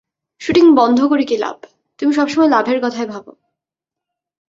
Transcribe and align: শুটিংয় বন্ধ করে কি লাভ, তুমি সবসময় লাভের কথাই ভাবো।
শুটিংয় 0.41 0.73
বন্ধ 0.75 0.99
করে 1.03 1.23
কি 1.23 1.35
লাভ, 1.37 1.57
তুমি 1.99 2.11
সবসময় 2.13 2.49
লাভের 2.49 2.79
কথাই 2.83 3.05
ভাবো। 3.05 3.31